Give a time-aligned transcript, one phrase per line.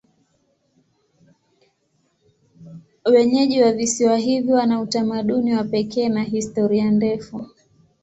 [3.05, 7.47] Wenyeji wa visiwa hivi wana utamaduni wa pekee na historia ndefu.